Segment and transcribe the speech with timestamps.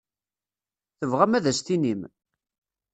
[0.99, 2.01] Tebɣam ad as-tinim?